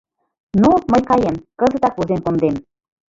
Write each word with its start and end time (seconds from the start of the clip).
—Ну, 0.61 0.69
мый 0.91 1.01
каем, 1.09 1.35
кызытак 1.59 1.93
возен 1.97 2.19
кондем. 2.25 2.55